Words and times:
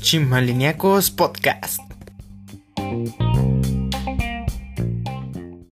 Chimaliniacos 0.00 1.10
Podcast. 1.10 1.80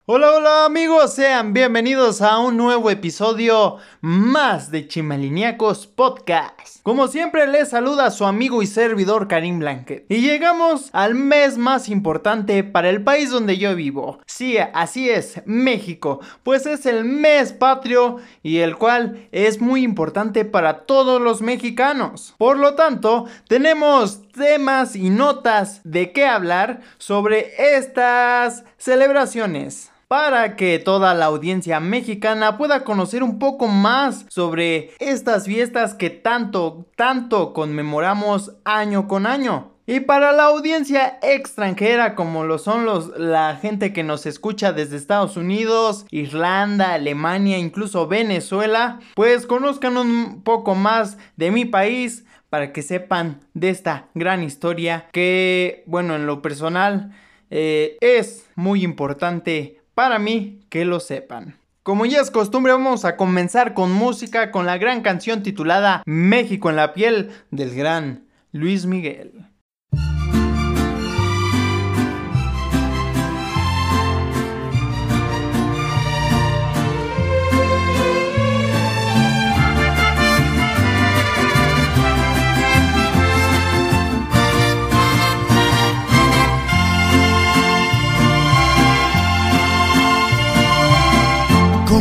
Hola, 0.06 0.32
hola 0.32 0.66
amigos, 0.66 1.14
sean 1.14 1.54
bienvenidos 1.54 2.22
a 2.22 2.40
un 2.40 2.58
nuevo 2.58 2.90
episodio 2.90 3.78
más 4.02 4.72
de 4.72 4.88
Chimaliniacos 4.88 5.86
Podcast. 5.86 6.82
Como 6.82 7.08
siempre 7.08 7.46
les 7.46 7.70
saluda 7.70 8.10
su 8.10 8.26
amigo 8.26 8.64
y 8.64 8.68
servidor 8.68 9.28
Karim 9.28 9.60
Blanket. 9.60 10.06
Y 10.10 10.22
llegamos 10.22 10.90
al 10.92 11.14
mes 11.14 11.60
más 11.60 11.88
importante 11.88 12.64
para 12.64 12.90
el 12.90 13.04
país 13.04 13.30
donde 13.30 13.60
yo 13.60 13.76
vivo. 13.76 14.20
Sí, 14.26 14.58
así 14.58 15.10
es, 15.10 15.42
México. 15.46 16.20
Pues 16.42 16.66
es 16.66 16.88
el 16.88 17.06
mes 17.06 17.54
patrio 17.54 18.18
y 18.42 18.58
el 18.58 18.76
cual 18.76 19.28
es 19.32 19.62
muy 19.62 19.84
importante 19.84 20.46
para 20.46 20.86
todos 20.86 21.22
los 21.22 21.42
mexicanos. 21.42 22.34
Por 22.40 22.58
lo 22.58 22.74
tanto, 22.74 23.26
tenemos 23.48 24.28
temas 24.32 24.96
y 24.96 25.12
notas 25.12 25.82
de 25.84 26.12
qué 26.12 26.26
hablar 26.26 26.82
sobre 26.98 27.52
estas 27.76 28.64
celebraciones 28.78 29.92
para 30.12 30.58
que 30.58 30.78
toda 30.78 31.14
la 31.14 31.28
audiencia 31.28 31.80
mexicana 31.80 32.58
pueda 32.58 32.84
conocer 32.84 33.24
un 33.24 33.40
poco 33.40 33.70
más 33.70 34.26
sobre 34.28 34.92
estas 35.00 35.46
fiestas 35.46 35.94
que 35.94 36.10
tanto, 36.10 36.86
tanto 36.98 37.54
conmemoramos 37.54 38.58
año 38.66 39.08
con 39.08 39.26
año. 39.26 39.72
Y 39.88 40.02
para 40.02 40.34
la 40.34 40.48
audiencia 40.48 41.18
extranjera, 41.22 42.14
como 42.16 42.44
lo 42.44 42.58
son 42.58 42.84
los, 42.84 43.18
la 43.18 43.56
gente 43.56 43.94
que 43.94 44.04
nos 44.04 44.26
escucha 44.26 44.74
desde 44.74 44.98
Estados 44.98 45.38
Unidos, 45.38 46.06
Irlanda, 46.12 46.92
Alemania, 46.92 47.58
incluso 47.58 48.10
Venezuela, 48.10 49.00
pues 49.16 49.48
conozcan 49.48 49.96
un 49.96 50.42
poco 50.44 50.76
más 50.76 51.18
de 51.38 51.52
mi 51.52 51.64
país 51.64 52.26
para 52.50 52.74
que 52.74 52.82
sepan 52.82 53.40
de 53.54 53.70
esta 53.70 54.10
gran 54.14 54.44
historia 54.44 55.08
que, 55.14 55.86
bueno, 55.88 56.18
en 56.18 56.26
lo 56.26 56.42
personal 56.42 57.14
eh, 57.50 57.98
es 58.02 58.46
muy 58.56 58.84
importante 58.84 59.81
para 60.02 60.18
mí 60.18 60.66
que 60.70 60.84
lo 60.84 61.00
sepan. 61.00 61.60
Como 61.84 62.08
ya 62.08 62.22
es 62.22 62.32
costumbre, 62.32 62.72
vamos 62.72 63.06
a 63.06 63.16
comenzar 63.18 63.76
con 63.76 63.92
música 63.92 64.50
con 64.50 64.66
la 64.66 64.80
gran 64.80 65.04
canción 65.04 65.44
titulada 65.44 66.02
México 66.08 66.72
en 66.72 66.76
la 66.76 66.94
piel 66.96 67.30
del 67.52 67.76
gran 67.76 68.26
Luis 68.52 68.88
Miguel. 68.88 69.46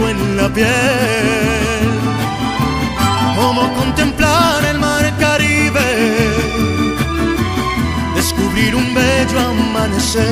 En 0.00 0.36
la 0.36 0.48
piel, 0.48 0.68
como 3.36 3.74
contemplar 3.74 4.64
el 4.64 4.78
mar 4.78 5.12
Caribe, 5.18 5.88
descubrir 8.14 8.76
un 8.76 8.94
bello 8.94 9.40
amanecer. 9.40 10.28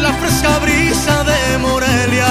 La 0.00 0.12
fresca 0.12 0.58
brisa 0.60 1.24
de 1.24 1.58
Morelia, 1.58 2.28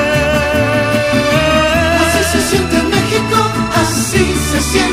Así 2.04 2.24
se 2.32 2.42
siente 2.50 2.78
México, 2.82 3.38
así 3.82 4.24
se 4.52 4.60
siente 4.62 4.93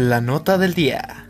La 0.00 0.20
nota 0.20 0.58
del 0.58 0.74
día. 0.74 1.26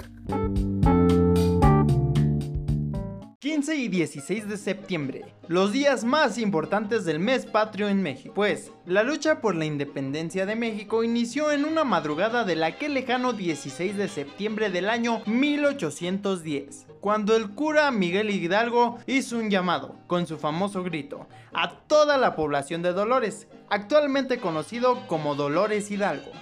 15 3.38 3.76
y 3.76 3.88
16 3.88 4.46
de 4.46 4.58
septiembre, 4.58 5.24
los 5.46 5.72
días 5.72 6.04
más 6.04 6.36
importantes 6.36 7.06
del 7.06 7.18
mes 7.18 7.46
patrio 7.46 7.88
en 7.88 8.02
México, 8.02 8.34
pues 8.34 8.70
la 8.84 9.02
lucha 9.02 9.40
por 9.40 9.54
la 9.54 9.64
independencia 9.64 10.44
de 10.44 10.54
México 10.54 11.02
inició 11.02 11.50
en 11.50 11.64
una 11.64 11.84
madrugada 11.84 12.44
del 12.44 12.62
aquel 12.62 12.92
lejano 12.92 13.32
16 13.32 13.96
de 13.96 14.06
septiembre 14.06 14.68
del 14.68 14.90
año 14.90 15.22
1810, 15.24 16.88
cuando 17.00 17.36
el 17.36 17.48
cura 17.54 17.90
Miguel 17.90 18.28
Hidalgo 18.28 18.98
hizo 19.06 19.38
un 19.38 19.48
llamado, 19.48 19.96
con 20.06 20.26
su 20.26 20.36
famoso 20.36 20.82
grito, 20.82 21.26
a 21.54 21.78
toda 21.86 22.18
la 22.18 22.36
población 22.36 22.82
de 22.82 22.92
Dolores, 22.92 23.48
actualmente 23.70 24.40
conocido 24.40 25.06
como 25.06 25.36
Dolores 25.36 25.90
Hidalgo. 25.90 26.32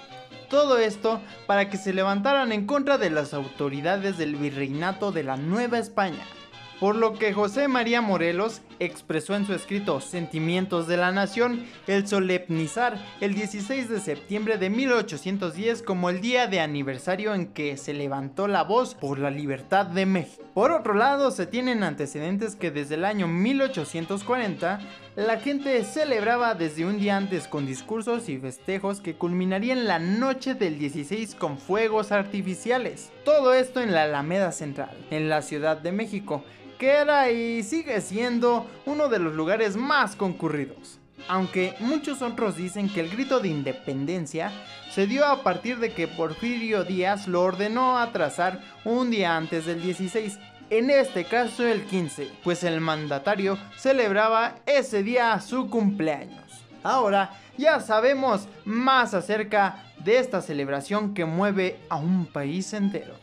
Todo 0.49 0.79
esto 0.79 1.21
para 1.47 1.69
que 1.69 1.77
se 1.77 1.93
levantaran 1.93 2.53
en 2.53 2.67
contra 2.67 2.99
de 2.99 3.11
las 3.11 3.35
autoridades 3.35 4.17
del 4.17 4.37
virreinato 4.37 5.11
de 5.11 5.25
la 5.25 5.37
Nueva 5.37 5.79
España, 5.79 6.23
por 6.79 6.95
lo 6.95 7.15
que 7.15 7.33
José 7.33 7.67
María 7.67 8.01
Morelos 8.01 8.61
expresó 8.79 9.35
en 9.35 9.45
su 9.45 9.55
escrito 9.55 10.01
Sentimientos 10.01 10.87
de 10.87 10.99
la 10.99 11.11
Nación 11.11 11.65
el 11.89 12.07
solemnizar 12.07 13.03
el 13.21 13.35
16 13.35 13.89
de 13.89 13.99
septiembre 13.99 14.57
de 14.59 14.71
1810 14.71 15.83
como 15.83 16.11
el 16.11 16.21
día 16.21 16.47
de 16.47 16.61
aniversario 16.61 17.35
en 17.35 17.47
que 17.49 17.77
se 17.77 17.93
levantó 17.95 18.47
la 18.47 18.63
voz 18.63 18.95
por 18.95 19.19
la 19.19 19.31
libertad 19.31 19.87
de 19.87 20.07
México. 20.07 20.45
Por 20.55 20.71
otro 20.71 20.95
lado, 20.95 21.33
se 21.33 21.47
tienen 21.47 21.83
antecedentes 21.83 22.55
que 22.55 22.71
desde 22.71 22.95
el 22.95 23.05
año 23.05 23.27
1840 23.27 24.79
la 25.17 25.39
gente 25.39 25.83
celebraba 25.83 26.55
desde 26.55 26.85
un 26.85 26.99
día 26.99 27.17
antes 27.17 27.49
con 27.49 27.65
discursos 27.65 28.29
y 28.29 28.37
festejos 28.37 29.01
que 29.01 29.15
culminarían 29.15 29.87
la 29.87 29.99
noche 29.99 30.55
del 30.55 30.79
16 30.79 31.35
con 31.37 31.57
fuegos 31.57 32.13
artificiales. 32.13 33.11
Todo 33.25 33.55
esto 33.55 33.81
en 33.81 33.95
la 33.95 34.03
Alameda 34.03 34.53
Central, 34.53 34.95
en 35.11 35.31
la 35.31 35.41
Ciudad 35.41 35.79
de 35.79 35.91
México, 35.91 36.45
que 36.79 36.91
era 36.91 37.31
y 37.31 37.63
sigue 37.63 38.03
siendo 38.03 38.67
uno 38.85 39.09
de 39.09 39.19
los 39.19 39.35
lugares 39.35 39.75
más 39.77 40.17
concurridos. 40.17 41.01
Aunque 41.29 41.75
muchos 41.81 42.21
otros 42.21 42.57
dicen 42.57 42.91
que 42.91 43.01
el 43.01 43.09
grito 43.09 43.41
de 43.41 43.49
independencia 43.49 44.53
se 44.91 45.07
dio 45.07 45.25
a 45.25 45.43
partir 45.43 45.79
de 45.79 45.93
que 45.95 46.09
Porfirio 46.09 46.85
Díaz 46.85 47.27
lo 47.27 47.43
ordenó 47.43 47.99
atrasar 47.99 48.61
un 48.85 49.11
día 49.11 49.35
antes 49.35 49.65
del 49.65 49.81
16, 49.83 50.39
en 50.71 50.91
este 50.91 51.25
caso 51.25 51.67
el 51.67 51.85
15, 51.85 52.31
pues 52.43 52.65
el 52.65 52.81
mandatario 52.81 53.59
celebraba 53.77 54.57
ese 54.67 55.03
día 55.03 55.41
su 55.41 55.71
cumpleaños. 55.71 56.65
Ahora 56.83 57.31
ya 57.57 57.81
sabemos 57.81 58.49
más 58.65 59.15
acerca 59.15 59.85
de 60.05 60.19
esta 60.19 60.41
celebración 60.41 61.15
que 61.15 61.25
mueve 61.25 61.79
a 61.89 61.97
un 61.97 62.27
país 62.27 62.73
entero. 62.73 63.15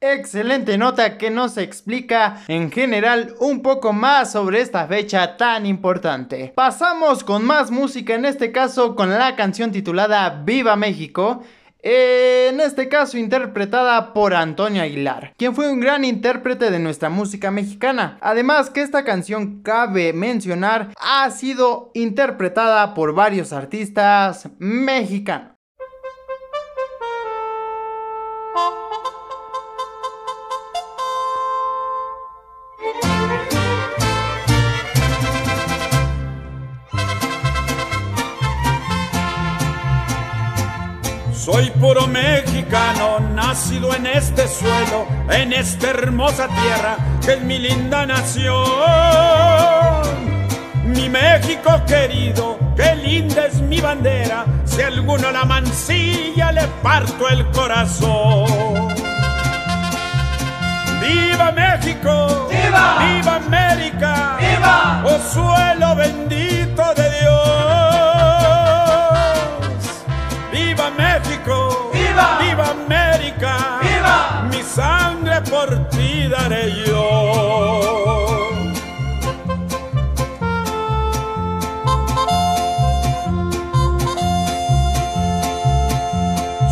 Excelente 0.00 0.76
nota 0.76 1.16
que 1.16 1.30
nos 1.30 1.56
explica 1.56 2.42
en 2.48 2.70
general 2.70 3.34
un 3.40 3.62
poco 3.62 3.94
más 3.94 4.30
sobre 4.30 4.60
esta 4.60 4.86
fecha 4.86 5.36
tan 5.38 5.64
importante. 5.64 6.52
Pasamos 6.54 7.24
con 7.24 7.44
más 7.44 7.70
música, 7.70 8.14
en 8.14 8.26
este 8.26 8.52
caso 8.52 8.94
con 8.94 9.10
la 9.10 9.34
canción 9.36 9.72
titulada 9.72 10.42
Viva 10.44 10.76
México. 10.76 11.42
En 11.88 12.58
este 12.58 12.88
caso 12.88 13.16
interpretada 13.16 14.12
por 14.12 14.34
Antonio 14.34 14.82
Aguilar, 14.82 15.34
quien 15.36 15.54
fue 15.54 15.70
un 15.70 15.78
gran 15.78 16.04
intérprete 16.04 16.72
de 16.72 16.80
nuestra 16.80 17.10
música 17.10 17.52
mexicana. 17.52 18.18
Además 18.20 18.70
que 18.70 18.82
esta 18.82 19.04
canción, 19.04 19.62
cabe 19.62 20.12
mencionar, 20.12 20.88
ha 21.00 21.30
sido 21.30 21.92
interpretada 21.94 22.92
por 22.92 23.14
varios 23.14 23.52
artistas 23.52 24.48
mexicanos. 24.58 25.55
Soy 41.46 41.70
puro 41.70 42.08
mexicano, 42.08 43.20
nacido 43.20 43.94
en 43.94 44.04
este 44.04 44.48
suelo, 44.48 45.06
en 45.30 45.52
esta 45.52 45.90
hermosa 45.90 46.48
tierra 46.48 46.96
que 47.24 47.34
es 47.34 47.40
mi 47.40 47.60
linda 47.60 48.04
nación. 48.04 48.56
Mi 50.86 51.08
México 51.08 51.70
querido, 51.86 52.58
qué 52.74 52.96
linda 52.96 53.46
es 53.46 53.60
mi 53.60 53.80
bandera, 53.80 54.44
si 54.64 54.82
alguno 54.82 55.30
la 55.30 55.44
mancilla 55.44 56.50
le 56.50 56.66
parto 56.82 57.28
el 57.28 57.48
corazón. 57.52 58.88
¡Viva 61.00 61.52
México! 61.52 62.48
¡Viva! 62.50 62.98
¡Viva 62.98 63.36
América! 63.36 64.36
¡Viva! 64.40 65.04
¡Oh 65.04 65.20
suelo 65.32 65.94
bendito 65.94 66.92
de 66.96 67.20
Dios! 67.20 67.75
¡Viva 70.76 70.90
México! 70.90 71.90
¡Viva! 71.94 72.38
¡Viva 72.38 72.66
América! 72.68 73.80
¡Viva! 73.80 74.46
Mi 74.50 74.62
sangre 74.62 75.40
por 75.50 75.88
ti 75.88 76.28
daré 76.28 76.70
yo. 76.84 78.50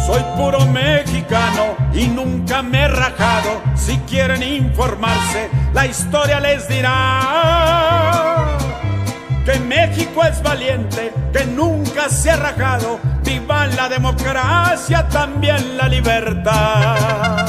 Soy 0.06 0.22
puro 0.36 0.60
mexicano 0.66 1.74
y 1.94 2.06
nunca 2.06 2.60
me 2.60 2.82
he 2.82 2.88
rajado. 2.88 3.62
Si 3.74 3.96
quieren 4.00 4.42
informarse, 4.42 5.48
la 5.72 5.86
historia 5.86 6.40
les 6.40 6.68
dirá 6.68 7.94
que 9.44 9.58
México 9.60 10.24
es 10.24 10.42
valiente, 10.42 11.12
que 11.32 11.44
nunca 11.44 12.08
se 12.08 12.30
ha 12.30 12.36
rajado. 12.36 12.98
Viva 13.22 13.66
la 13.66 13.88
democracia, 13.88 15.06
también 15.08 15.76
la 15.76 15.88
libertad. 15.88 17.46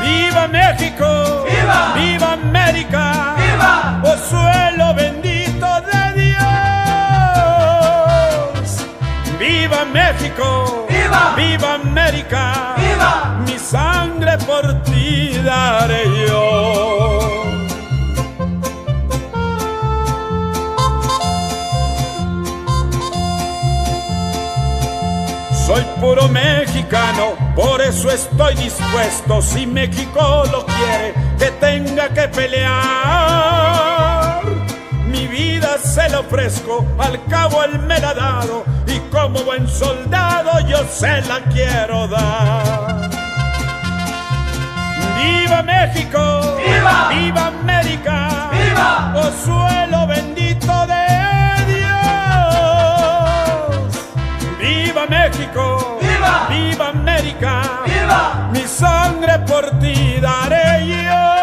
¡Viva 0.00 0.48
México! 0.48 1.44
¡Viva! 1.48 1.92
¡Viva 1.94 2.32
América! 2.32 3.34
¡Viva! 3.36 4.00
¡Oh 4.02 4.16
suelo 4.16 4.94
bendito 4.94 5.80
de 5.92 6.12
Dios! 6.22 6.42
¡Viva 9.38 9.84
México! 9.84 10.86
¡Viva! 10.88 11.34
¡Viva 11.36 11.74
América! 11.74 12.74
¡Viva! 12.78 13.38
Mi 13.46 13.58
sangre 13.58 14.38
por 14.38 14.82
ti 14.82 15.38
daré 15.44 16.04
yo. 16.26 17.01
Soy 25.72 25.84
puro 26.02 26.28
mexicano, 26.28 27.32
por 27.56 27.80
eso 27.80 28.10
estoy 28.10 28.54
dispuesto, 28.56 29.40
si 29.40 29.66
México 29.66 30.44
lo 30.52 30.66
quiere, 30.66 31.14
que 31.38 31.50
tenga 31.52 32.10
que 32.10 32.28
pelear. 32.28 32.82
Mi 35.06 35.26
vida 35.26 35.78
se 35.82 36.10
la 36.10 36.20
ofrezco, 36.20 36.84
al 36.98 37.24
cabo 37.24 37.64
él 37.64 37.78
me 37.78 37.98
la 38.00 38.10
ha 38.10 38.14
dado, 38.14 38.64
y 38.86 38.98
como 39.10 39.42
buen 39.44 39.66
soldado 39.66 40.60
yo 40.68 40.84
se 40.86 41.22
la 41.22 41.40
quiero 41.50 42.06
dar. 42.06 43.08
¡Viva 45.16 45.62
México! 45.62 46.58
¡Viva! 46.66 47.08
¡Viva 47.08 47.46
América! 47.46 48.50
¡Viva! 48.52 49.14
¡Oh 49.16 49.30
sangre 58.82 59.38
por 59.46 59.64
ti 59.78 60.18
daré 60.20 60.68
yo. 60.88 61.42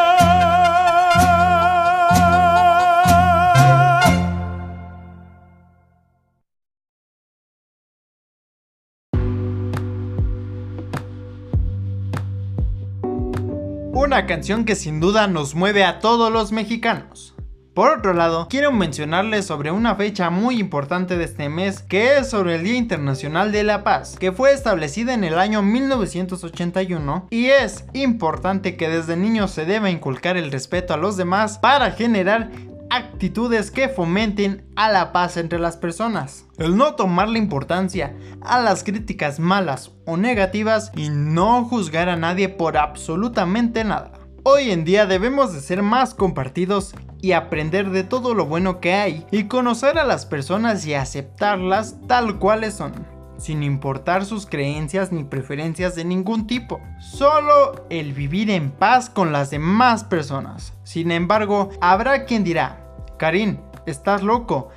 Una 13.94 14.26
canción 14.26 14.66
que 14.66 14.76
sin 14.76 15.00
duda 15.00 15.28
nos 15.28 15.56
mueve 15.56 15.86
a 15.86 16.00
todos 16.00 16.32
los 16.32 16.52
mexicanos. 16.52 17.39
Por 17.74 17.98
otro 17.98 18.14
lado, 18.14 18.48
quiero 18.50 18.72
mencionarles 18.72 19.46
sobre 19.46 19.72
una 19.72 19.96
fecha 19.96 20.30
muy 20.30 20.60
importante 20.60 21.18
de 21.18 21.24
este 21.26 21.50
mes, 21.50 21.82
que 21.82 22.18
es 22.18 22.30
sobre 22.30 22.56
el 22.56 22.64
Día 22.64 22.76
Internacional 22.76 23.52
de 23.52 23.64
la 23.64 23.84
Paz, 23.84 24.18
que 24.20 24.32
fue 24.32 24.52
establecida 24.52 25.14
en 25.14 25.24
el 25.24 25.38
año 25.38 25.62
1981 25.62 27.28
y 27.30 27.46
es 27.46 27.86
importante 27.94 28.76
que 28.76 28.90
desde 28.90 29.16
niños 29.16 29.52
se 29.52 29.66
deba 29.66 29.90
inculcar 29.90 30.36
el 30.36 30.52
respeto 30.52 30.94
a 30.94 30.98
los 30.98 31.16
demás 31.16 31.60
para 31.60 31.92
generar 31.92 32.50
actitudes 32.90 33.72
que 33.72 33.88
fomenten 33.88 34.66
a 34.76 34.90
la 34.90 35.12
paz 35.12 35.38
entre 35.38 35.60
las 35.60 35.78
personas. 35.78 36.46
El 36.58 36.76
no 36.76 36.96
tomar 36.96 37.30
la 37.30 37.38
importancia 37.38 38.16
a 38.42 38.60
las 38.60 38.84
críticas 38.84 39.40
malas 39.40 39.92
o 40.06 40.18
negativas 40.18 40.92
y 40.96 41.10
no 41.10 41.64
juzgar 41.66 42.10
a 42.10 42.16
nadie 42.16 42.50
por 42.50 42.78
absolutamente 42.78 43.84
nada. 43.84 44.12
Hoy 44.44 44.72
en 44.72 44.86
día 44.86 45.06
debemos 45.06 45.54
de 45.54 45.62
ser 45.62 45.84
más 45.84 46.16
compartidos 46.16 46.96
y 47.22 47.34
aprender 47.34 47.90
de 47.90 48.04
todo 48.04 48.34
lo 48.34 48.46
bueno 48.46 48.80
que 48.80 48.94
hay 48.94 49.26
y 49.32 49.46
conocer 49.46 49.98
a 49.98 50.06
las 50.06 50.26
personas 50.26 50.86
y 50.86 50.94
aceptarlas 50.94 51.96
tal 52.08 52.40
cuales 52.40 52.76
son 52.76 53.20
sin 53.40 53.64
importar 53.64 54.26
sus 54.26 54.46
creencias 54.46 55.12
ni 55.12 55.24
preferencias 55.24 55.96
de 55.96 56.06
ningún 56.06 56.46
tipo. 56.46 56.82
Solo 57.00 57.86
el 57.90 58.14
vivir 58.14 58.50
en 58.50 58.72
paz 58.72 59.10
con 59.10 59.32
las 59.32 59.50
demás 59.50 60.04
personas. 60.04 60.74
Sin 60.84 61.12
embargo, 61.12 61.70
habrá 61.82 62.26
quien 62.26 62.44
dirá, 62.44 62.86
Karim, 63.18 63.58
estás 63.86 64.22
loco. 64.24 64.70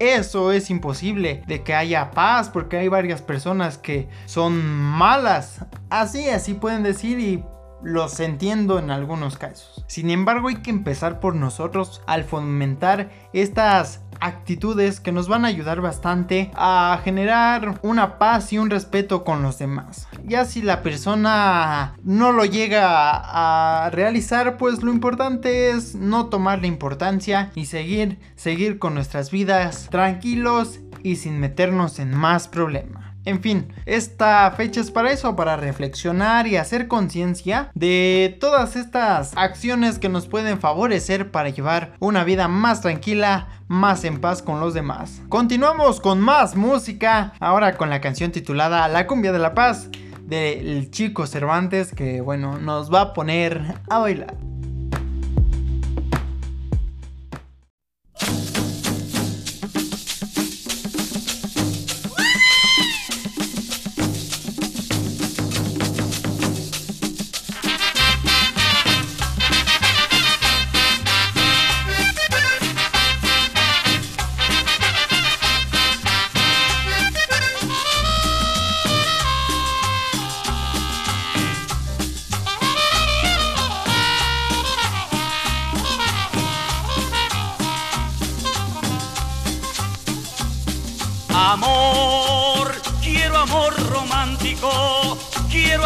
Eso 0.00 0.52
es 0.52 0.70
imposible 0.70 1.42
de 1.48 1.62
que 1.64 1.74
haya 1.74 2.12
paz 2.12 2.50
porque 2.50 2.76
hay 2.76 2.88
varias 2.88 3.20
personas 3.22 3.78
que 3.78 4.08
son 4.26 4.56
malas. 4.64 5.64
Así, 5.90 6.28
así 6.28 6.54
pueden 6.54 6.84
decir 6.84 7.18
y 7.18 7.44
los 7.82 8.20
entiendo 8.20 8.78
en 8.78 8.90
algunos 8.90 9.38
casos. 9.38 9.84
Sin 9.86 10.10
embargo, 10.10 10.48
hay 10.48 10.56
que 10.56 10.70
empezar 10.70 11.20
por 11.20 11.34
nosotros 11.34 12.02
al 12.06 12.24
fomentar 12.24 13.10
estas 13.32 14.02
actitudes 14.20 15.00
que 15.00 15.12
nos 15.12 15.28
van 15.28 15.44
a 15.44 15.48
ayudar 15.48 15.80
bastante 15.80 16.50
a 16.54 17.00
generar 17.04 17.78
una 17.82 18.18
paz 18.18 18.52
y 18.52 18.58
un 18.58 18.70
respeto 18.70 19.24
con 19.24 19.42
los 19.42 19.58
demás. 19.58 20.08
Ya 20.24 20.44
si 20.44 20.62
la 20.62 20.82
persona 20.82 21.94
no 22.02 22.32
lo 22.32 22.44
llega 22.44 22.82
a 22.84 23.90
realizar, 23.90 24.56
pues 24.56 24.82
lo 24.82 24.92
importante 24.92 25.70
es 25.70 25.94
no 25.94 26.26
tomar 26.26 26.60
la 26.60 26.66
importancia 26.66 27.50
y 27.54 27.66
seguir, 27.66 28.18
seguir 28.36 28.78
con 28.78 28.94
nuestras 28.94 29.30
vidas 29.30 29.88
tranquilos 29.90 30.80
y 31.02 31.16
sin 31.16 31.38
meternos 31.38 31.98
en 31.98 32.14
más 32.14 32.48
problemas. 32.48 32.97
En 33.28 33.42
fin, 33.42 33.70
esta 33.84 34.50
fecha 34.52 34.80
es 34.80 34.90
para 34.90 35.12
eso, 35.12 35.36
para 35.36 35.58
reflexionar 35.58 36.46
y 36.46 36.56
hacer 36.56 36.88
conciencia 36.88 37.70
de 37.74 38.38
todas 38.40 38.74
estas 38.74 39.34
acciones 39.36 39.98
que 39.98 40.08
nos 40.08 40.26
pueden 40.26 40.58
favorecer 40.58 41.30
para 41.30 41.50
llevar 41.50 41.92
una 42.00 42.24
vida 42.24 42.48
más 42.48 42.80
tranquila, 42.80 43.48
más 43.66 44.04
en 44.04 44.22
paz 44.22 44.40
con 44.40 44.60
los 44.60 44.72
demás. 44.72 45.20
Continuamos 45.28 46.00
con 46.00 46.20
más 46.20 46.56
música, 46.56 47.34
ahora 47.38 47.76
con 47.76 47.90
la 47.90 48.00
canción 48.00 48.32
titulada 48.32 48.88
La 48.88 49.06
cumbia 49.06 49.30
de 49.30 49.40
la 49.40 49.52
paz 49.52 49.90
del 50.22 50.90
chico 50.90 51.26
Cervantes 51.26 51.92
que 51.92 52.22
bueno, 52.22 52.56
nos 52.58 52.90
va 52.90 53.02
a 53.02 53.12
poner 53.12 53.74
a 53.90 53.98
bailar. 53.98 54.47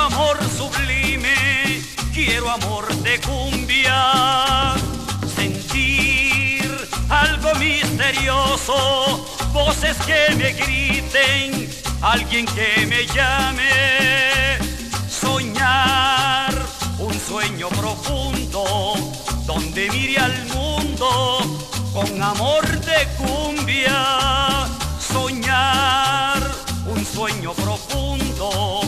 Amor 0.03 0.39
sublime, 0.57 1.83
quiero 2.13 2.51
amor 2.51 2.93
de 3.03 3.21
cumbia. 3.21 4.75
Sentir 5.37 6.65
algo 7.09 7.55
misterioso, 7.55 9.27
voces 9.53 9.97
que 10.07 10.35
me 10.35 10.53
griten, 10.53 11.71
alguien 12.01 12.47
que 12.47 12.87
me 12.87 13.07
llame. 13.07 14.59
Soñar 15.09 16.53
un 16.99 17.15
sueño 17.19 17.69
profundo, 17.69 18.95
donde 19.47 19.89
mire 19.91 20.19
al 20.19 20.47
mundo 20.47 21.63
con 21.93 22.23
amor 22.23 22.67
de 22.81 23.07
cumbia 23.19 24.67
soñar 25.13 26.41
un 26.87 27.05
sueño 27.05 27.53
profundo 27.53 28.81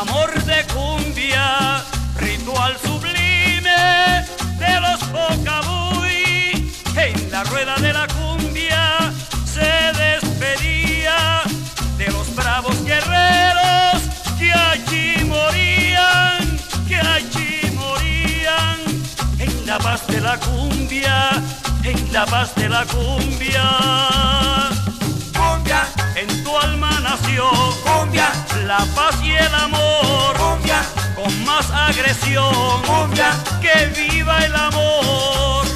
amor 0.00 0.32
de 0.44 0.64
cumbia, 0.74 1.82
ritual 2.18 2.76
sublime 2.84 4.24
de 4.58 4.80
los 4.80 5.00
Pocabuy. 5.14 6.72
En 6.96 7.30
la 7.30 7.44
rueda 7.44 7.76
de 7.76 7.92
la 7.92 8.06
cumbia 8.08 9.12
se 9.44 9.70
despedía 10.04 11.42
de 11.98 12.06
los 12.08 12.34
bravos 12.34 12.76
guerreros 12.84 14.02
que 14.38 14.52
allí 14.52 15.24
morían, 15.24 16.58
que 16.88 16.96
allí 16.96 17.70
morían 17.74 18.78
en 19.38 19.66
la 19.66 19.78
paz 19.78 20.06
de 20.06 20.20
la 20.20 20.38
cumbia 20.38 21.30
en 21.84 22.12
la 22.12 22.26
paz 22.26 22.54
de 22.54 22.68
la 22.68 22.84
cumbia. 22.84 24.75
Nació 27.08 27.44
cumbia, 27.84 28.32
la 28.64 28.78
paz 28.96 29.16
y 29.22 29.30
el 29.30 29.54
amor. 29.54 30.36
Cumbia, 30.36 30.80
con 31.14 31.44
más 31.44 31.70
agresión. 31.70 32.82
Cumbia, 32.82 33.30
que 33.62 33.76
viva 33.96 34.38
el 34.44 34.54
amor. 34.54 35.66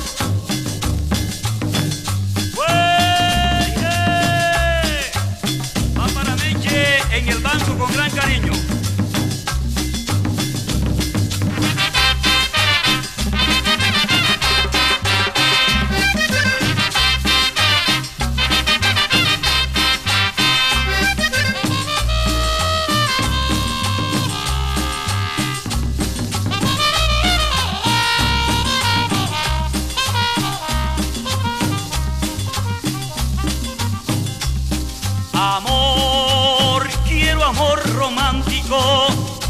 Va 5.99 6.07
para 6.15 6.35
Meche 6.37 6.99
en 7.17 7.29
el 7.29 7.39
banco 7.39 7.79
con 7.79 7.93
gran 7.93 8.11
cariño. 8.11 8.60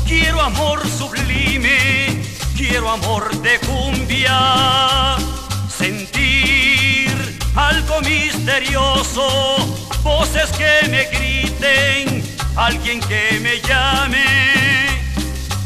Quiero 0.06 0.40
amor 0.40 0.80
sublime, 0.88 2.22
quiero 2.56 2.90
amor 2.90 3.30
de 3.42 3.58
cumbia. 3.60 5.16
Sentir 5.68 7.10
algo 7.54 8.00
misterioso, 8.00 9.56
voces 10.02 10.50
que 10.52 10.88
me 10.88 11.04
griten, 11.04 12.22
alguien 12.56 13.00
que 13.00 13.38
me 13.40 13.60
llame. 13.60 14.24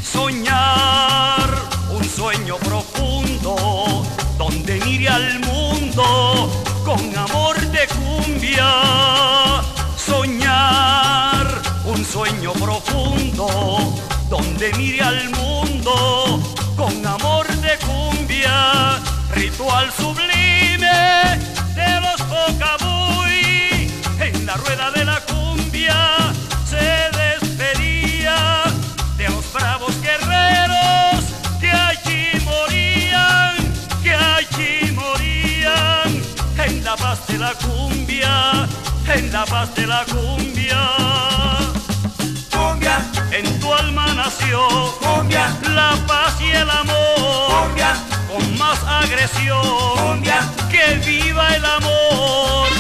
Soñar 0.02 1.48
un 1.90 2.04
sueño 2.04 2.56
profundo, 2.56 4.04
donde 4.36 4.80
mire 4.84 5.08
al 5.08 5.38
mundo 5.40 6.50
con 6.84 7.16
amor 7.16 7.60
de 7.60 7.86
cumbia 7.86 9.53
sueño 12.14 12.52
profundo 12.52 13.92
donde 14.30 14.72
mire 14.74 15.02
al 15.02 15.30
mundo 15.30 16.40
con 16.76 17.04
amor 17.04 17.44
de 17.56 17.76
cumbia, 17.84 19.00
ritual 19.34 19.90
sublime 19.90 21.40
de 21.74 22.00
los 22.04 22.20
Pocabuy. 22.30 23.90
En 24.20 24.46
la 24.46 24.54
rueda 24.54 24.92
de 24.92 25.04
la 25.04 25.20
cumbia 25.22 26.32
se 26.64 26.86
despedía 27.18 28.62
de 29.16 29.28
los 29.30 29.52
bravos 29.52 30.00
guerreros 30.00 31.18
que 31.60 31.70
allí 31.72 32.28
morían, 32.44 33.56
que 34.04 34.14
allí 34.14 34.92
morían 34.92 36.22
en 36.64 36.84
la 36.84 36.94
paz 36.94 37.26
de 37.26 37.38
la 37.38 37.54
cumbia 37.54 38.68
en 39.12 39.32
la 39.32 39.44
paz 39.44 39.74
de 39.74 39.86
la 39.86 40.04
cumbia. 40.04 41.63
Nació 44.38 44.60
cumbia, 45.00 45.56
la 45.74 45.96
paz 46.06 46.40
y 46.40 46.50
el 46.50 46.68
amor. 46.68 47.66
Cumbia, 47.66 47.94
con 48.28 48.58
más 48.58 48.78
regresión. 49.02 50.22
Que 50.70 50.96
viva 51.06 51.54
el 51.54 51.64
amor. 51.64 52.73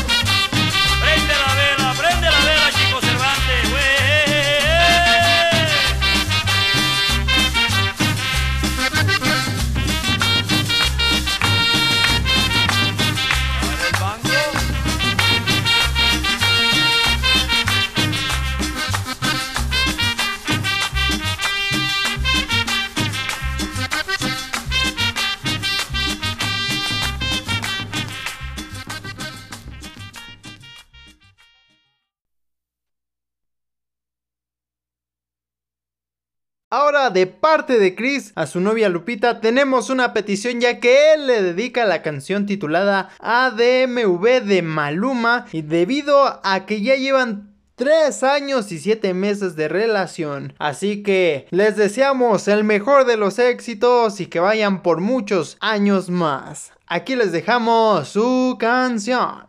Ahora, 36.76 37.10
de 37.10 37.28
parte 37.28 37.78
de 37.78 37.94
Chris 37.94 38.32
a 38.34 38.48
su 38.48 38.58
novia 38.58 38.88
Lupita, 38.88 39.40
tenemos 39.40 39.90
una 39.90 40.12
petición 40.12 40.60
ya 40.60 40.80
que 40.80 41.14
él 41.14 41.28
le 41.28 41.40
dedica 41.40 41.84
la 41.84 42.02
canción 42.02 42.46
titulada 42.46 43.10
ADMV 43.20 44.42
de 44.42 44.62
Maluma 44.62 45.46
y 45.52 45.62
debido 45.62 46.40
a 46.42 46.66
que 46.66 46.82
ya 46.82 46.96
llevan 46.96 47.54
3 47.76 48.20
años 48.24 48.72
y 48.72 48.80
7 48.80 49.14
meses 49.14 49.54
de 49.54 49.68
relación. 49.68 50.54
Así 50.58 51.04
que 51.04 51.46
les 51.50 51.76
deseamos 51.76 52.48
el 52.48 52.64
mejor 52.64 53.06
de 53.06 53.18
los 53.18 53.38
éxitos 53.38 54.18
y 54.18 54.26
que 54.26 54.40
vayan 54.40 54.82
por 54.82 55.00
muchos 55.00 55.56
años 55.60 56.10
más. 56.10 56.72
Aquí 56.88 57.14
les 57.14 57.30
dejamos 57.30 58.08
su 58.08 58.56
canción. 58.58 59.46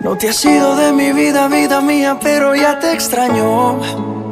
No 0.00 0.18
te 0.18 0.30
has 0.30 0.44
ido 0.44 0.74
de 0.74 0.92
mi 0.92 1.12
vida, 1.12 1.46
vida 1.46 1.80
mía, 1.80 2.18
pero 2.20 2.56
ya 2.56 2.80
te 2.80 2.92
extraño. 2.92 4.25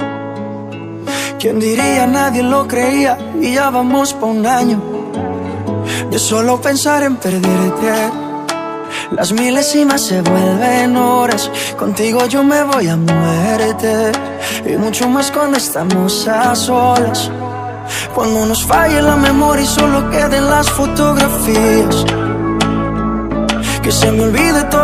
¿Quién 1.45 1.61
diría? 1.61 2.07
Nadie 2.07 2.43
lo 2.43 2.67
creía 2.67 3.19
y 3.39 3.53
ya 3.53 3.69
vamos 3.69 4.15
pa' 4.15 4.25
un 4.25 4.47
año. 4.47 4.81
De 6.11 6.19
solo 6.19 6.59
pensar 6.59 7.03
en 7.03 7.17
perderte. 7.17 7.93
Las 9.11 9.31
milésimas 9.31 10.01
se 10.01 10.23
vuelven 10.23 10.97
horas. 10.97 11.51
Contigo 11.77 12.25
yo 12.29 12.43
me 12.43 12.63
voy 12.63 12.89
a 12.89 12.97
muerte. 12.97 14.13
Y 14.65 14.79
mucho 14.79 15.07
más 15.11 15.31
cuando 15.31 15.59
estamos 15.59 16.27
a 16.27 16.57
solas. 16.57 17.31
Cuando 18.15 18.47
nos 18.47 18.65
falle 18.65 19.03
la 19.03 19.17
memoria 19.17 19.65
y 19.65 19.67
solo 19.67 20.09
queden 20.09 20.49
las 20.49 20.71
fotografías. 20.71 22.07
Que 23.83 23.93
se 23.93 24.11
me 24.13 24.23
olvide 24.23 24.65
todo 24.71 24.84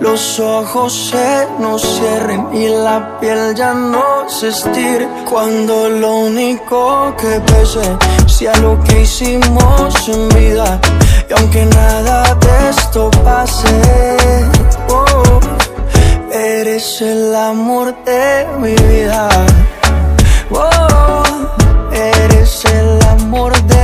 los 0.00 0.38
ojos 0.40 1.10
se 1.10 1.46
nos 1.58 1.82
cierren 1.82 2.48
y 2.52 2.68
la 2.68 3.18
piel 3.20 3.54
ya 3.54 3.72
no 3.74 4.28
se 4.28 4.48
estire. 4.48 5.08
Cuando 5.28 5.88
lo 5.88 6.16
único 6.30 7.14
que 7.16 7.40
pese 7.40 7.96
sea 8.26 8.54
lo 8.56 8.78
que 8.84 9.02
hicimos 9.02 10.08
en 10.08 10.28
vida. 10.30 10.80
Y 11.28 11.32
aunque 11.32 11.64
nada 11.66 12.34
de 12.34 12.70
esto 12.70 13.10
pase, 13.24 13.68
oh, 14.90 15.40
eres 16.32 17.00
el 17.00 17.34
amor 17.34 17.94
de 18.04 18.46
mi 18.58 18.74
vida. 18.74 19.28
Oh, 20.50 21.22
eres 21.92 22.64
el 22.64 23.02
amor 23.08 23.52
de 23.62 23.75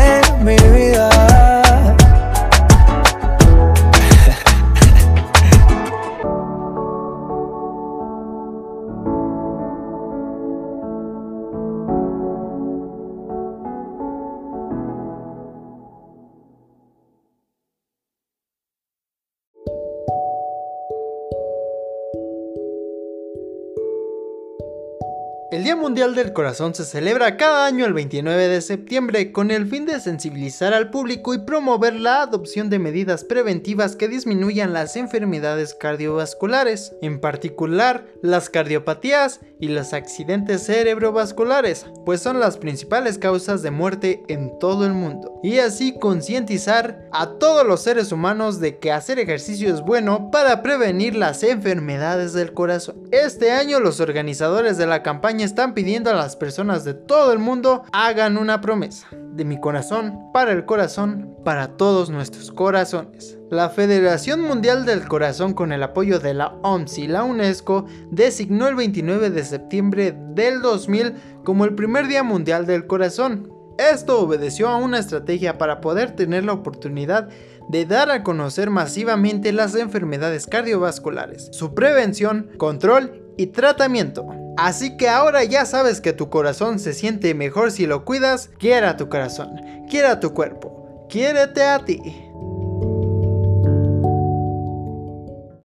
Mundial 25.92 26.14
del 26.14 26.33
Corazón 26.33 26.74
se 26.74 26.87
celebra 26.87 27.37
cada 27.37 27.66
año 27.66 27.85
el 27.85 27.92
29 27.92 28.48
de 28.48 28.62
septiembre 28.62 29.31
con 29.31 29.50
el 29.50 29.66
fin 29.66 29.85
de 29.85 30.00
sensibilizar 30.00 30.72
al 30.72 30.88
público 30.88 31.35
y 31.35 31.40
promover 31.40 31.92
la 31.92 32.22
adopción 32.22 32.70
de 32.70 32.78
medidas 32.78 33.24
preventivas 33.24 33.94
que 33.94 34.09
disminuyan 34.09 34.72
las 34.72 34.96
enfermedades 34.96 35.74
cardiovasculares, 35.74 36.94
en 37.02 37.20
particular 37.20 38.07
las 38.22 38.48
cardiopatías 38.48 39.40
y 39.61 39.68
los 39.68 39.92
accidentes 39.92 40.64
cerebrovasculares, 40.64 41.85
pues 42.07 42.22
son 42.22 42.40
las 42.40 42.57
principales 42.57 43.18
causas 43.18 43.62
de 43.62 43.70
muerte 43.70 44.22
en 44.28 44.59
todo 44.59 44.87
el 44.87 44.94
mundo. 44.94 45.40
Y 45.42 45.59
así 45.59 45.98
concientizar 45.98 47.07
a 47.12 47.38
todos 47.38 47.66
los 47.66 47.83
seres 47.83 48.12
humanos 48.12 48.61
de 48.61 48.78
que 48.78 48.92
hacer 48.92 49.18
ejercicio 49.18 49.72
es 49.72 49.83
bueno 49.83 50.31
para 50.31 50.62
prevenir 50.62 51.14
las 51.14 51.42
enfermedades 51.42 52.33
del 52.33 52.55
corazón. 52.55 53.09
Este 53.11 53.52
año 53.52 53.78
los 53.78 54.00
organizadores 54.00 54.78
de 54.78 54.87
la 54.87 55.02
campaña 55.02 55.44
están 55.44 55.74
pidiendo 55.74 55.82
a 55.83 56.14
las 56.14 56.37
personas 56.37 56.85
de 56.85 56.95
todo 56.95 57.33
el 57.33 57.40
mundo 57.40 57.83
hagan 57.92 58.38
una 58.38 58.61
promesa. 58.61 59.09
De 59.33 59.45
mi 59.45 59.59
corazón, 59.59 60.31
para 60.33 60.53
el 60.53 60.64
corazón, 60.64 61.37
para 61.45 61.77
todos 61.77 62.09
nuestros 62.09 62.53
corazones. 62.53 63.37
La 63.51 63.68
Federación 63.68 64.42
Mundial 64.42 64.85
del 64.85 65.09
Corazón 65.09 65.55
con 65.55 65.73
el 65.73 65.83
apoyo 65.83 66.21
de 66.21 66.35
la 66.35 66.55
OMS 66.62 66.99
y 66.99 67.09
la 67.09 67.25
UNESCO 67.25 67.87
designó 68.11 68.68
el 68.68 68.77
29 68.77 69.31
de 69.31 69.45
septiembre 69.45 70.16
del 70.35 70.62
2000 70.62 71.14
como 71.45 71.64
el 71.64 71.75
primer 71.75 72.07
Día 72.07 72.23
Mundial 72.23 72.64
del 72.64 72.87
Corazón. 72.87 73.51
Esto 73.79 74.21
obedeció 74.21 74.68
a 74.68 74.77
una 74.77 75.01
estrategia 75.01 75.59
para 75.59 75.81
poder 75.81 76.14
tener 76.14 76.45
la 76.45 76.53
oportunidad 76.53 77.29
de 77.68 77.87
dar 77.87 78.11
a 78.11 78.23
conocer 78.23 78.71
masivamente 78.71 79.53
las 79.53 79.75
enfermedades 79.75 80.47
cardiovasculares, 80.47 81.49
su 81.53 81.75
prevención, 81.75 82.51
control 82.57 83.25
y 83.37 83.47
tratamiento. 83.47 84.41
Así 84.57 84.97
que 84.97 85.09
ahora 85.09 85.45
ya 85.45 85.65
sabes 85.65 86.01
que 86.01 86.12
tu 86.12 86.29
corazón 86.29 86.79
se 86.79 86.93
siente 86.93 87.35
mejor 87.35 87.71
si 87.71 87.87
lo 87.87 88.05
cuidas. 88.05 88.51
Quiera 88.59 88.97
tu 88.97 89.09
corazón, 89.09 89.61
quiera 89.88 90.21
tu 90.21 90.35
cuerpo, 90.35 91.07
quiérete 91.09 91.65
a 91.65 91.79
ti. 91.85 92.01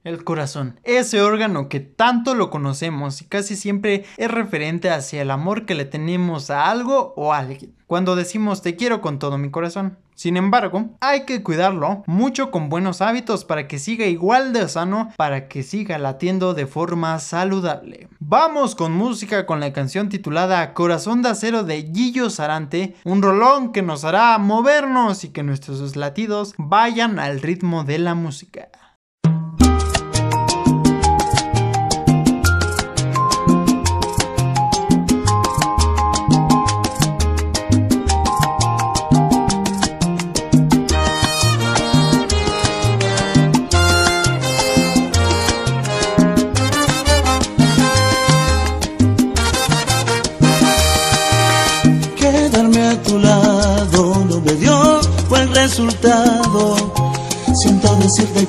El 0.04 0.24
corazón, 0.24 0.80
ese 0.82 1.22
órgano 1.22 1.68
que 1.68 1.78
tanto 1.78 2.34
lo 2.34 2.50
conocemos 2.50 3.22
y 3.22 3.26
casi 3.26 3.54
siempre 3.54 4.04
es 4.16 4.30
referente 4.30 4.90
hacia 4.90 5.22
el 5.22 5.30
amor 5.30 5.64
que 5.64 5.76
le 5.76 5.84
tenemos 5.84 6.50
a 6.50 6.68
algo 6.68 7.14
o 7.16 7.32
a 7.32 7.38
alguien. 7.38 7.76
Cuando 7.92 8.16
decimos 8.16 8.62
te 8.62 8.74
quiero 8.74 9.02
con 9.02 9.18
todo 9.18 9.36
mi 9.36 9.50
corazón. 9.50 9.98
Sin 10.14 10.38
embargo, 10.38 10.88
hay 11.02 11.26
que 11.26 11.42
cuidarlo 11.42 12.04
mucho 12.06 12.50
con 12.50 12.70
buenos 12.70 13.02
hábitos 13.02 13.44
para 13.44 13.68
que 13.68 13.78
siga 13.78 14.06
igual 14.06 14.54
de 14.54 14.66
sano, 14.70 15.10
para 15.18 15.46
que 15.46 15.62
siga 15.62 15.98
latiendo 15.98 16.54
de 16.54 16.66
forma 16.66 17.18
saludable. 17.18 18.08
Vamos 18.18 18.74
con 18.76 18.92
música 18.92 19.44
con 19.44 19.60
la 19.60 19.74
canción 19.74 20.08
titulada 20.08 20.72
Corazón 20.72 21.20
de 21.20 21.28
Acero 21.28 21.64
de 21.64 21.82
Gillo 21.82 22.30
Sarante, 22.30 22.96
un 23.04 23.20
rolón 23.20 23.72
que 23.72 23.82
nos 23.82 24.04
hará 24.04 24.38
movernos 24.38 25.24
y 25.24 25.28
que 25.28 25.42
nuestros 25.42 25.94
latidos 25.94 26.54
vayan 26.56 27.18
al 27.18 27.42
ritmo 27.42 27.84
de 27.84 27.98
la 27.98 28.14
música. 28.14 28.70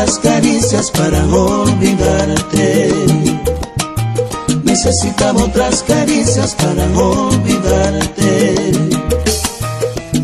Caricias 0.00 0.90
para 0.92 1.22
olvidarte. 1.26 2.90
Necesitaba 4.64 5.44
otras 5.44 5.82
caricias 5.82 6.54
para 6.54 6.84
olvidarte. 6.98 8.54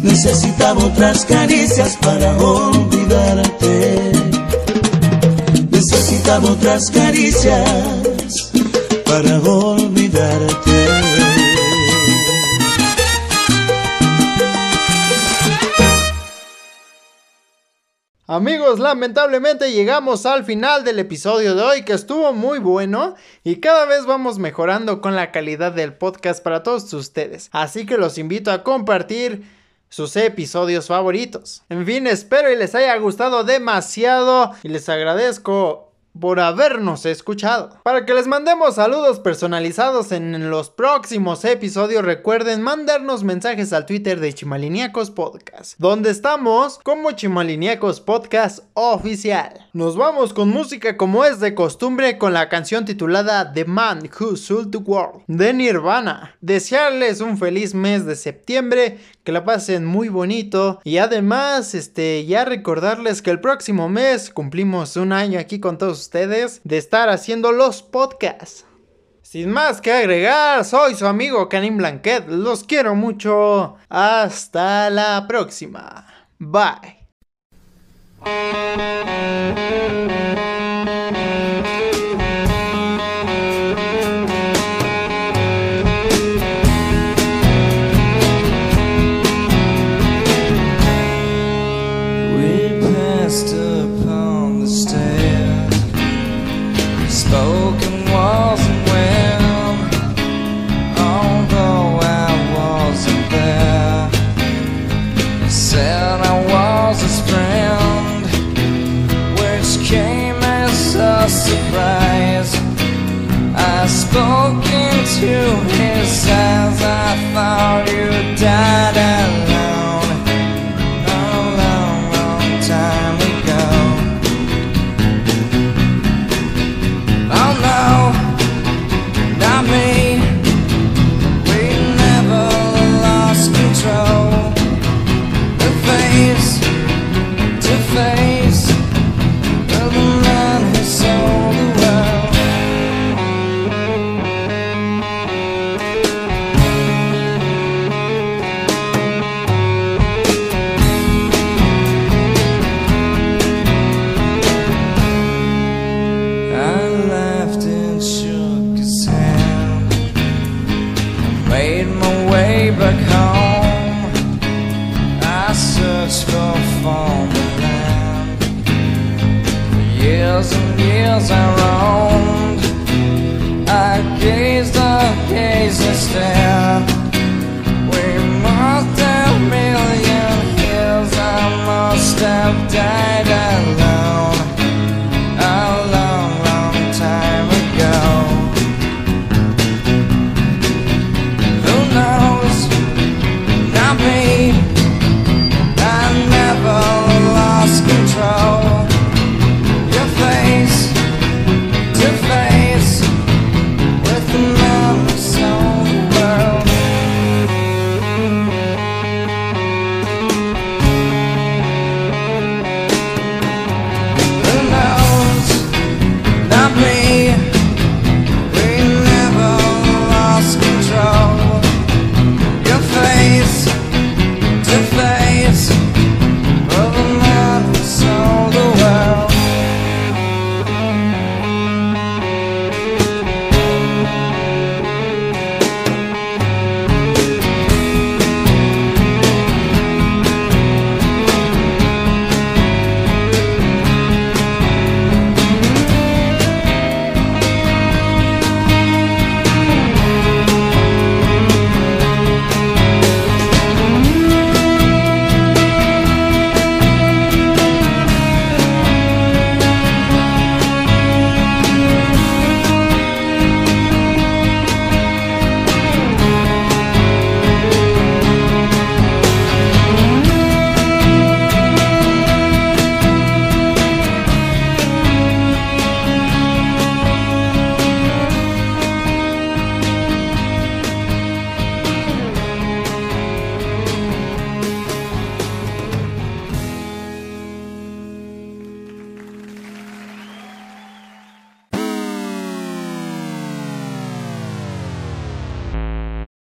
Necesitaba 0.02 0.82
otras 0.82 1.26
caricias 1.26 1.94
para 1.96 2.32
olvidarte. 2.38 4.12
Necesitaba 5.70 6.50
otras 6.52 6.90
caricias 6.90 8.50
para 9.04 9.38
olvidarte. 9.40 9.65
Amigos, 18.36 18.78
lamentablemente 18.80 19.72
llegamos 19.72 20.26
al 20.26 20.44
final 20.44 20.84
del 20.84 20.98
episodio 20.98 21.54
de 21.54 21.62
hoy 21.62 21.82
que 21.84 21.94
estuvo 21.94 22.34
muy 22.34 22.58
bueno 22.58 23.14
y 23.44 23.60
cada 23.60 23.86
vez 23.86 24.04
vamos 24.04 24.38
mejorando 24.38 25.00
con 25.00 25.16
la 25.16 25.32
calidad 25.32 25.72
del 25.72 25.94
podcast 25.94 26.42
para 26.42 26.62
todos 26.62 26.92
ustedes. 26.92 27.48
Así 27.50 27.86
que 27.86 27.96
los 27.96 28.18
invito 28.18 28.52
a 28.52 28.62
compartir 28.62 29.50
sus 29.88 30.14
episodios 30.16 30.88
favoritos. 30.88 31.62
En 31.70 31.86
fin, 31.86 32.06
espero 32.06 32.52
y 32.52 32.56
les 32.56 32.74
haya 32.74 32.94
gustado 32.98 33.42
demasiado 33.42 34.52
y 34.62 34.68
les 34.68 34.86
agradezco 34.90 35.85
por 36.20 36.40
habernos 36.40 37.06
escuchado. 37.06 37.80
Para 37.82 38.04
que 38.04 38.14
les 38.14 38.26
mandemos 38.26 38.76
saludos 38.76 39.20
personalizados 39.20 40.12
en 40.12 40.50
los 40.50 40.70
próximos 40.70 41.44
episodios, 41.44 42.04
recuerden 42.04 42.62
mandarnos 42.62 43.24
mensajes 43.24 43.72
al 43.72 43.86
Twitter 43.86 44.20
de 44.20 44.32
Chimaliniacos 44.32 45.10
Podcast, 45.10 45.74
donde 45.78 46.10
estamos 46.10 46.78
como 46.82 47.12
Chimaliniacos 47.12 48.00
Podcast 48.00 48.60
Oficial. 48.74 49.66
Nos 49.72 49.96
vamos 49.96 50.32
con 50.32 50.48
música 50.48 50.96
como 50.96 51.24
es 51.24 51.40
de 51.40 51.54
costumbre 51.54 52.18
con 52.18 52.32
la 52.32 52.48
canción 52.48 52.84
titulada 52.84 53.52
The 53.52 53.64
Man 53.64 54.08
Who 54.18 54.36
Sold 54.36 54.70
the 54.70 54.78
World 54.78 55.22
de 55.26 55.52
Nirvana. 55.52 56.36
Desearles 56.40 57.20
un 57.20 57.38
feliz 57.38 57.74
mes 57.74 58.06
de 58.06 58.16
septiembre, 58.16 58.98
que 59.26 59.32
la 59.32 59.44
pasen 59.44 59.84
muy 59.84 60.08
bonito 60.08 60.80
y 60.84 60.98
además 60.98 61.74
este 61.74 62.24
ya 62.26 62.44
recordarles 62.44 63.22
que 63.22 63.32
el 63.32 63.40
próximo 63.40 63.88
mes 63.88 64.30
cumplimos 64.30 64.96
un 64.96 65.12
año 65.12 65.40
aquí 65.40 65.58
con 65.58 65.78
todos 65.78 65.98
ustedes 65.98 66.60
de 66.62 66.78
estar 66.78 67.08
haciendo 67.08 67.50
los 67.50 67.82
podcasts. 67.82 68.64
Sin 69.22 69.50
más 69.50 69.80
que 69.80 69.92
agregar, 69.92 70.64
soy 70.64 70.94
su 70.94 71.08
amigo 71.08 71.48
Canin 71.48 71.76
Blanquet. 71.76 72.28
Los 72.28 72.62
quiero 72.62 72.94
mucho. 72.94 73.74
Hasta 73.88 74.88
la 74.90 75.26
próxima. 75.26 76.06
Bye. 76.38 77.08